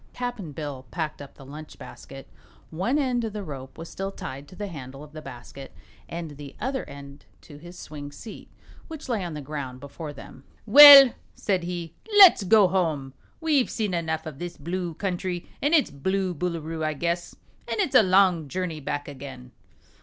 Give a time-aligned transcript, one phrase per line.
[0.13, 2.27] Cap'n Bill packed up the lunch basket.
[2.71, 5.75] One end of the rope was still tied to the handle of the basket
[6.09, 8.49] and the other end to his swing seat,
[8.87, 10.43] which lay on the ground before them.
[10.65, 13.13] "Well," said he, "let's go home.
[13.39, 17.35] We've seen enough of this Blue Country and its Blue Boolooroo, I guess,
[17.67, 19.51] an' it's a long journey back again."